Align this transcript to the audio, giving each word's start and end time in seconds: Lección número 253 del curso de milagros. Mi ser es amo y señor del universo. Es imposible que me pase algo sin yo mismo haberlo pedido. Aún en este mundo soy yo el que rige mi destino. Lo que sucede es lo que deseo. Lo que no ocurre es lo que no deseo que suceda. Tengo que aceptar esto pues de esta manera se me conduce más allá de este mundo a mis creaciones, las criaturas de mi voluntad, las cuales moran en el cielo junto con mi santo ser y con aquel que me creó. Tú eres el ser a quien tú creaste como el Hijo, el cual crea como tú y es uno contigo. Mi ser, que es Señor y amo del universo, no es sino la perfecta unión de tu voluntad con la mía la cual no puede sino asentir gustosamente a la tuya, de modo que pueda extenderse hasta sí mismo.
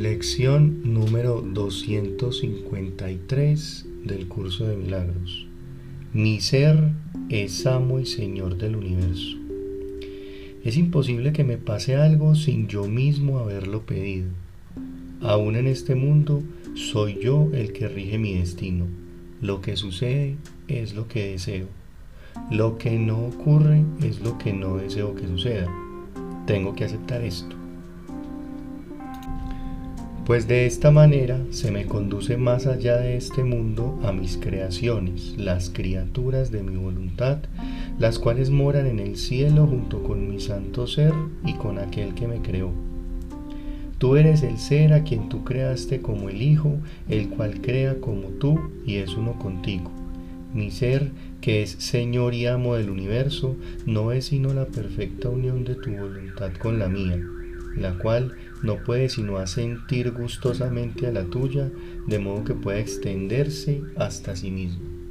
Lección 0.00 0.80
número 0.92 1.40
253 1.40 3.86
del 4.04 4.26
curso 4.26 4.66
de 4.66 4.76
milagros. 4.76 5.46
Mi 6.12 6.40
ser 6.40 6.90
es 7.28 7.64
amo 7.64 8.00
y 8.00 8.06
señor 8.06 8.56
del 8.56 8.74
universo. 8.74 9.36
Es 10.64 10.76
imposible 10.76 11.32
que 11.32 11.44
me 11.44 11.58
pase 11.58 11.94
algo 11.94 12.34
sin 12.34 12.66
yo 12.66 12.88
mismo 12.88 13.38
haberlo 13.38 13.82
pedido. 13.82 14.26
Aún 15.20 15.54
en 15.54 15.68
este 15.68 15.94
mundo 15.94 16.42
soy 16.74 17.20
yo 17.22 17.50
el 17.52 17.72
que 17.72 17.86
rige 17.86 18.18
mi 18.18 18.34
destino. 18.34 18.86
Lo 19.40 19.60
que 19.60 19.76
sucede 19.76 20.34
es 20.66 20.96
lo 20.96 21.06
que 21.06 21.30
deseo. 21.30 21.68
Lo 22.50 22.78
que 22.78 22.98
no 22.98 23.26
ocurre 23.26 23.84
es 24.02 24.20
lo 24.22 24.38
que 24.38 24.52
no 24.52 24.76
deseo 24.76 25.14
que 25.14 25.28
suceda. 25.28 25.72
Tengo 26.48 26.74
que 26.74 26.82
aceptar 26.82 27.22
esto 27.22 27.54
pues 30.26 30.48
de 30.48 30.64
esta 30.64 30.90
manera 30.90 31.38
se 31.50 31.70
me 31.70 31.84
conduce 31.84 32.38
más 32.38 32.66
allá 32.66 32.96
de 32.96 33.16
este 33.16 33.44
mundo 33.44 34.00
a 34.04 34.12
mis 34.12 34.38
creaciones, 34.38 35.34
las 35.36 35.68
criaturas 35.68 36.50
de 36.50 36.62
mi 36.62 36.76
voluntad, 36.76 37.38
las 37.98 38.18
cuales 38.18 38.48
moran 38.48 38.86
en 38.86 39.00
el 39.00 39.16
cielo 39.16 39.66
junto 39.66 40.02
con 40.02 40.26
mi 40.28 40.40
santo 40.40 40.86
ser 40.86 41.12
y 41.44 41.52
con 41.54 41.78
aquel 41.78 42.14
que 42.14 42.26
me 42.26 42.40
creó. 42.40 42.70
Tú 43.98 44.16
eres 44.16 44.42
el 44.42 44.56
ser 44.56 44.94
a 44.94 45.04
quien 45.04 45.28
tú 45.28 45.44
creaste 45.44 46.00
como 46.00 46.30
el 46.30 46.40
Hijo, 46.40 46.78
el 47.08 47.28
cual 47.28 47.60
crea 47.60 48.00
como 48.00 48.28
tú 48.28 48.58
y 48.86 48.96
es 48.96 49.16
uno 49.16 49.38
contigo. 49.38 49.90
Mi 50.54 50.70
ser, 50.70 51.10
que 51.42 51.62
es 51.62 51.70
Señor 51.70 52.32
y 52.32 52.46
amo 52.46 52.76
del 52.76 52.88
universo, 52.88 53.56
no 53.84 54.12
es 54.12 54.26
sino 54.26 54.54
la 54.54 54.64
perfecta 54.64 55.28
unión 55.28 55.64
de 55.64 55.74
tu 55.74 55.90
voluntad 55.90 56.52
con 56.54 56.78
la 56.78 56.88
mía 56.88 57.20
la 57.76 57.98
cual 57.98 58.36
no 58.62 58.82
puede 58.82 59.08
sino 59.08 59.38
asentir 59.38 60.12
gustosamente 60.12 61.06
a 61.06 61.12
la 61.12 61.24
tuya, 61.24 61.70
de 62.06 62.18
modo 62.18 62.44
que 62.44 62.54
pueda 62.54 62.78
extenderse 62.78 63.82
hasta 63.96 64.36
sí 64.36 64.50
mismo. 64.50 65.03